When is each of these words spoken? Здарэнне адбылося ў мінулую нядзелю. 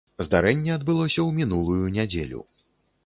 Здарэнне 0.27 0.71
адбылося 0.75 1.15
ў 1.23 1.29
мінулую 1.41 1.85
нядзелю. 1.99 2.41